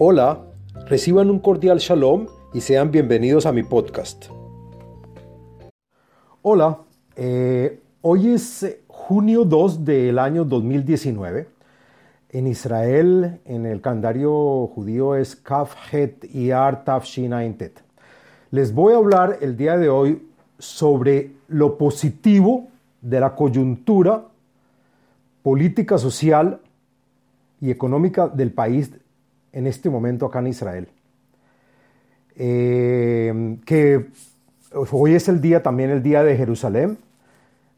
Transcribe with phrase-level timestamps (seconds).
[0.00, 0.44] Hola,
[0.86, 4.26] reciban un cordial shalom y sean bienvenidos a mi podcast.
[6.40, 6.82] Hola,
[7.16, 11.48] eh, hoy es eh, junio 2 del año 2019.
[12.30, 17.82] En Israel, en el calendario judío es Kaf Het Iyar Tet.
[18.52, 20.28] Les voy a hablar el día de hoy
[20.60, 22.68] sobre lo positivo
[23.02, 24.26] de la coyuntura
[25.42, 26.60] política, social
[27.60, 28.92] y económica del país
[29.52, 30.88] en este momento acá en Israel.
[32.36, 34.06] Eh, que
[34.72, 36.98] hoy es el día, también el día de Jerusalén.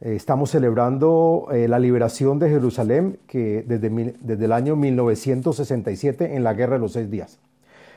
[0.00, 6.44] Eh, estamos celebrando eh, la liberación de Jerusalén que desde, desde el año 1967 en
[6.44, 7.38] la Guerra de los Seis Días.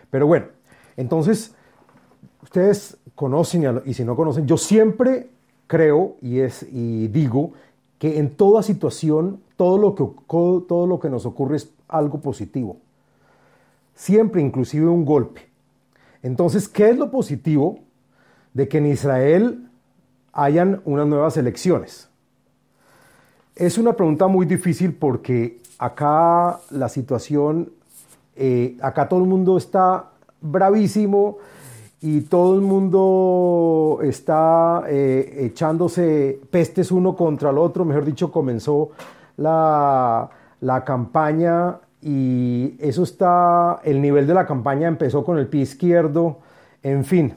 [0.09, 0.47] Pero bueno,
[0.95, 1.53] entonces,
[2.41, 5.27] ustedes conocen y si no conocen, yo siempre
[5.67, 7.51] creo y, es, y digo
[7.99, 12.77] que en toda situación, todo lo, que, todo lo que nos ocurre es algo positivo
[13.97, 15.41] siempre inclusive un golpe.
[16.21, 17.79] Entonces, ¿qué es lo positivo
[18.53, 19.69] de que en Israel
[20.31, 22.07] hayan unas nuevas elecciones?
[23.55, 27.71] Es una pregunta muy difícil porque acá la situación,
[28.35, 31.39] eh, acá todo el mundo está bravísimo
[31.99, 38.91] y todo el mundo está eh, echándose pestes uno contra el otro, mejor dicho, comenzó
[39.37, 40.29] la,
[40.61, 46.39] la campaña y eso está, el nivel de la campaña empezó con el pie izquierdo,
[46.83, 47.35] en fin.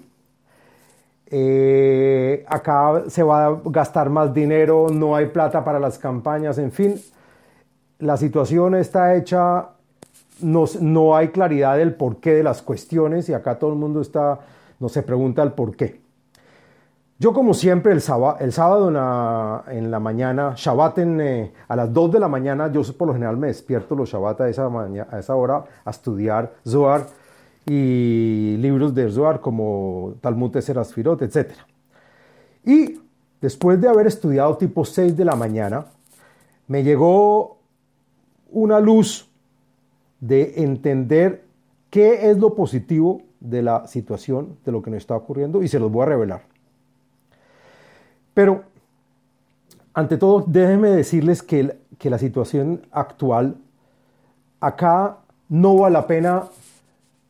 [1.33, 6.73] Eh, acá se va a gastar más dinero, no hay plata para las campañas, en
[6.73, 7.01] fin.
[7.99, 9.69] La situación está hecha,
[10.41, 14.41] no, no hay claridad del porqué de las cuestiones y acá todo el mundo está,
[14.79, 16.00] no se pregunta el porqué.
[17.21, 22.29] Yo como siempre el sábado, en, la, mañana, Shabbat eh, a las 2 de la
[22.29, 24.71] mañana, yo por lo general me despierto los Shabbat a esa,
[25.11, 27.09] a esa hora a estudiar Zohar
[27.67, 31.53] y libros de Zohar como Talmud de Serasfirot, etc.
[32.65, 33.03] Y
[33.39, 35.85] después de haber estudiado tipo 6 de la mañana,
[36.69, 37.59] me llegó
[38.51, 39.29] una luz
[40.21, 41.45] de entender
[41.91, 45.79] qué es lo positivo de la situación, de lo que nos está ocurriendo y se
[45.79, 46.60] los voy a revelar.
[48.35, 48.65] Pero,
[49.95, 53.57] ante todo, déjenme decirles que, la situación actual,
[54.61, 55.19] acá
[55.49, 56.45] no vale la pena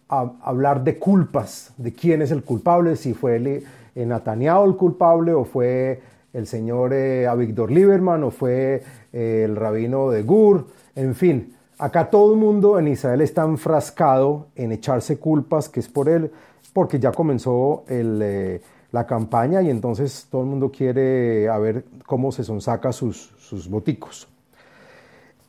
[0.09, 3.65] hablar de culpas, de quién es el culpable, si fue el, eh,
[3.97, 6.01] el culpable o fue
[6.33, 7.27] el señor eh,
[7.69, 8.83] Lieberman o fue
[9.13, 11.55] eh, el rabino de Gur, en fin.
[11.79, 16.31] Acá todo el mundo en Israel está enfrascado en echarse culpas, que es por él,
[16.75, 21.85] porque ya comenzó el, eh, la campaña y entonces todo el mundo quiere a ver
[22.07, 24.29] cómo se sonsaca sus, sus boticos.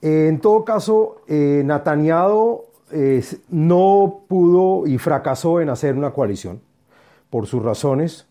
[0.02, 1.64] En todo caso, eh,
[3.50, 6.60] no pudo y fracasó en hacer una coalición
[7.30, 8.28] por sus razones.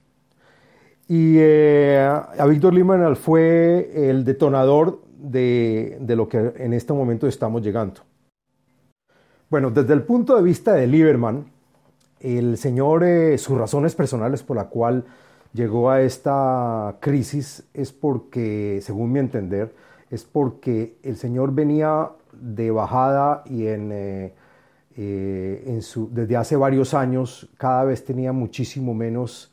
[1.09, 7.27] Y eh, a Víctor Limanal fue el detonador de, de, lo que en este momento
[7.27, 8.03] estamos llegando.
[9.49, 11.47] Bueno, desde el punto de vista de Lieberman,
[12.21, 15.05] el señor, eh, sus razones personales por la cual
[15.55, 19.75] llegó a esta crisis es porque, según mi entender,
[20.11, 24.35] es porque el señor venía de bajada y en, eh,
[24.97, 29.53] eh, su, desde hace varios años cada vez tenía muchísimo menos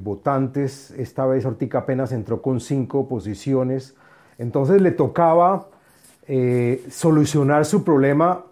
[0.00, 0.92] votantes.
[0.92, 3.96] Esta vez Ortica apenas entró con cinco posiciones.
[4.36, 5.68] Entonces le tocaba
[6.90, 8.44] solucionar su problema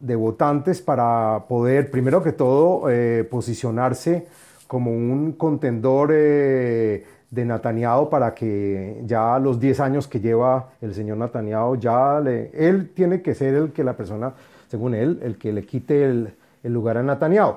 [0.00, 4.26] de votantes para poder, primero que todo, eh, posicionarse
[4.66, 10.94] como un contendor eh, de Netanyahu para que ya los 10 años que lleva el
[10.94, 14.32] señor Netanyahu, ya él tiene que ser el que la persona,
[14.68, 16.32] según él, el que le quite el,
[16.64, 17.56] lugar a Netanyahu.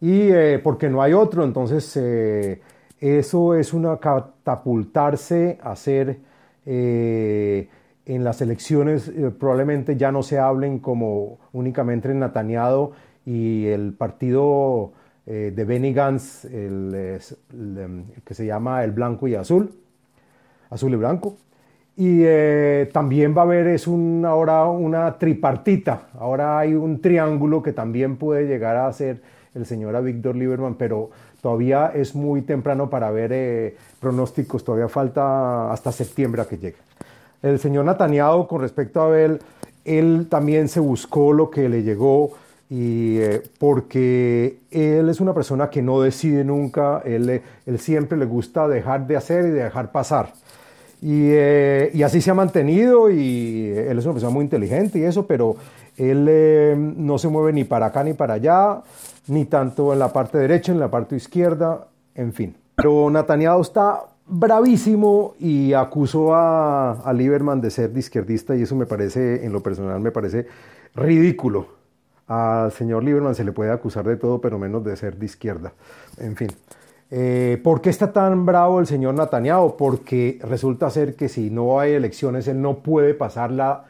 [0.00, 1.98] Y eh, porque no hay otro, entonces
[3.00, 6.18] eso es una catapultarse a ser
[8.06, 12.92] en las elecciones eh, probablemente ya no se hablen como únicamente en Netanyahu
[13.24, 14.92] y el partido
[15.26, 17.18] eh, de Benny Gantz, el,
[18.24, 19.74] que se llama el blanco y azul,
[20.68, 21.36] azul y blanco.
[21.96, 27.72] Y eh, también va a haber es ahora una tripartita, ahora hay un triángulo que
[27.72, 29.22] también puede llegar a ser
[29.54, 31.10] el señor Víctor Lieberman, pero
[31.40, 36.76] todavía es muy temprano para ver pronósticos, todavía falta hasta septiembre a que llegue.
[37.44, 39.38] El señor Netanyahu, con respecto a él,
[39.84, 42.32] él también se buscó lo que le llegó
[42.70, 47.42] y eh, porque él es una persona que no decide nunca, él,
[47.76, 50.32] siempre le gusta dejar de hacer y dejar pasar.
[51.02, 55.02] Y, eh, y, así se ha mantenido y él es una persona muy inteligente y
[55.02, 55.56] eso, pero
[55.98, 58.80] él eh, no se mueve ni para acá ni para allá,
[59.26, 62.56] ni tanto en la parte derecha, en la parte izquierda, en fin.
[62.76, 68.74] Pero Netanyahu está bravísimo y acusó a, a Lieberman de ser de izquierdista y eso
[68.76, 70.46] me parece, en lo personal, me parece
[70.94, 71.66] ridículo.
[72.26, 75.72] Al señor Lieberman se le puede acusar de todo, pero menos de ser de izquierda.
[76.18, 76.48] En fin.
[77.10, 79.76] Eh, ¿Por qué está tan bravo el señor Netanyahu?
[79.76, 83.84] Porque resulta ser que si no hay elecciones, él no puede pasar la,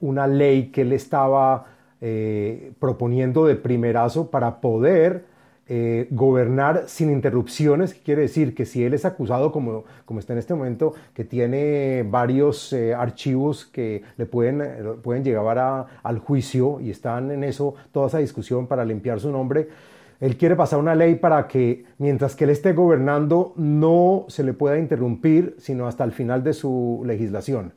[0.00, 1.66] una ley que él estaba
[2.00, 5.24] eh, proponiendo de primerazo para poder
[5.68, 10.38] eh, gobernar sin interrupciones, quiere decir que si él es acusado, como, como está en
[10.38, 17.30] este momento, que tiene varios archivos que le pueden, pueden llevar al juicio y están
[17.30, 19.68] en eso, toda esa discusión para limpiar su nombre,
[20.20, 24.54] él quiere pasar una ley para que mientras que él esté gobernando no se le
[24.54, 27.74] pueda interrumpir, sino hasta el final de su legislación.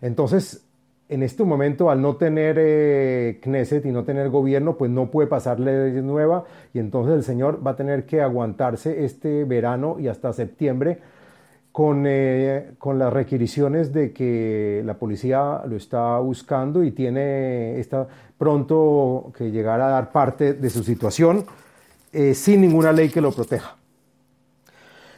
[0.00, 0.69] Entonces,
[1.10, 5.26] en este momento, al no tener eh, Knesset y no tener gobierno, pues no puede
[5.26, 10.06] pasar ley nueva y entonces el señor va a tener que aguantarse este verano y
[10.06, 11.00] hasta septiembre
[11.72, 18.06] con, eh, con las requisiciones de que la policía lo está buscando y tiene está
[18.38, 21.44] pronto que llegar a dar parte de su situación
[22.12, 23.76] eh, sin ninguna ley que lo proteja.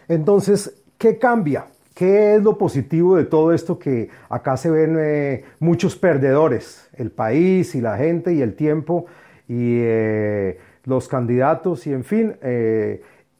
[0.09, 1.67] Entonces, ¿qué cambia?
[1.95, 6.89] ¿Qué es lo positivo de todo esto que acá se ven eh, muchos perdedores?
[6.95, 9.07] El país y la gente y el tiempo
[9.49, 12.35] y eh, los candidatos y en fin.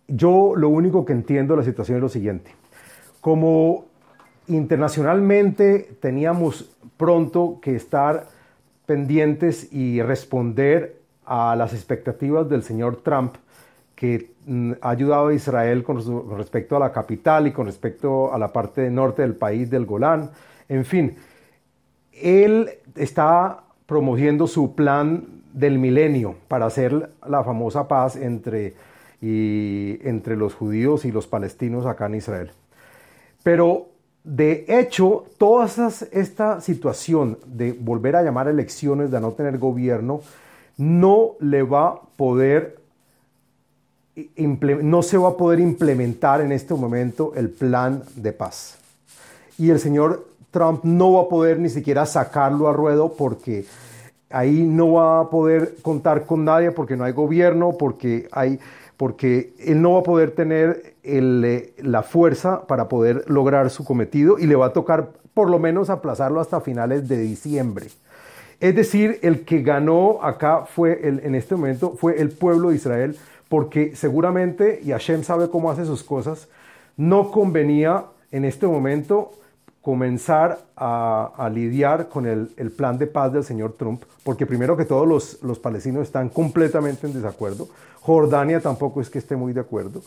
[0.09, 2.51] yo lo único que entiendo de la situación es lo siguiente.
[3.21, 3.87] Como
[4.49, 8.27] internacionalmente teníamos pronto que estar
[8.87, 13.37] pendientes y responder a las expectativas del señor Trump,
[14.03, 18.37] que mm, ha ayudado a Israel con, respecto a la capital y con respecto a
[18.37, 20.33] la parte norte del país del Golán.
[20.69, 21.15] En fin,
[22.11, 28.75] él está promoviendo su plan del milenio para hacer la famosa paz entre,
[29.21, 32.51] entre los judíos y los palestinos acá en Israel.
[33.45, 33.87] Pero
[34.25, 35.67] de hecho, toda
[36.11, 40.23] esta situación de volver a llamar elecciones, de no tener gobierno,
[40.77, 42.82] no le va a poder
[44.37, 48.79] no se va a poder implementar en este momento el plan de paz.
[49.59, 53.65] Y el señor Trump no va a poder ni siquiera sacarlo a ruedo porque
[54.31, 58.59] ahí no va a poder contar con nadie porque no hay gobierno, porque, hay,
[58.97, 64.39] porque él no va a poder tener eh, la fuerza para poder lograr su cometido
[64.39, 67.87] y le va a tocar por lo menos aplazarlo hasta finales de diciembre.
[68.61, 72.77] Es decir, el que ganó acá fue, el, en este momento, fue el pueblo de
[72.77, 73.17] Israel,
[73.53, 76.49] porque seguramente, y Hashem sabe cómo hace sus cosas,
[76.97, 79.33] no convenía en este momento
[79.83, 85.07] comenzar a, lidiar con el, plan de paz del señor Trump, porque primero que todos
[85.07, 87.69] los, los palestinos están completamente en desacuerdo,
[88.01, 90.01] Jordania tampoco es que esté muy de acuerdo,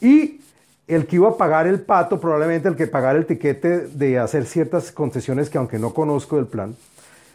[0.00, 0.40] y
[0.86, 4.46] el que iba a pagar el pato, probablemente el que pagara el tiquete de hacer
[4.46, 6.74] ciertas concesiones que aunque no conozco del plan,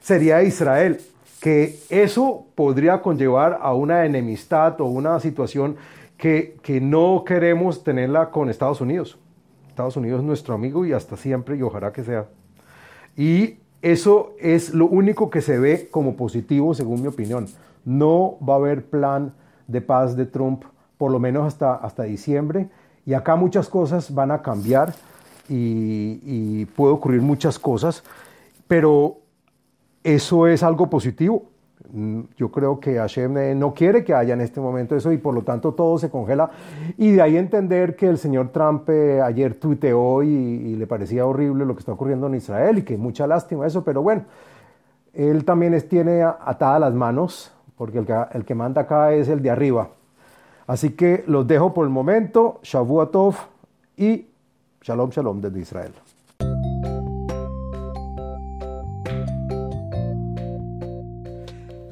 [0.01, 0.99] sería Israel,
[1.43, 5.75] que eso podría conllevar a una enemistad o una situación
[6.15, 9.17] que, no queremos tenerla con Estados Unidos.
[9.67, 12.27] Estados Unidos es nuestro amigo y hasta siempre y ojalá que sea.
[13.17, 17.47] Y eso es lo único que se ve como positivo según mi opinión.
[17.83, 19.33] No va a haber plan
[19.67, 20.63] de paz de Trump
[20.97, 22.69] por lo menos hasta, hasta diciembre
[23.05, 24.93] y acá muchas cosas van a cambiar
[25.49, 28.01] y puede ocurrir muchas cosas,
[28.65, 29.22] pero
[30.03, 31.43] eso es algo positivo.
[31.91, 35.17] Mm, yo creo que Hashem eh, no quiere que haya en este momento eso y
[35.17, 36.49] por lo tanto todo se congela.
[36.97, 41.65] Y de ahí entender que el señor Trump eh, ayer tuiteó y, le parecía horrible
[41.65, 44.23] lo que está ocurriendo en Israel y que mucha lástima eso, pero bueno,
[45.13, 49.41] él también tiene atadas las manos porque el que, el que manda acá es el
[49.41, 49.89] de arriba.
[50.65, 52.59] Así que los dejo por el momento.
[52.63, 53.35] Shavuatov
[53.97, 54.27] y
[54.81, 55.93] Shalom Shalom desde Israel.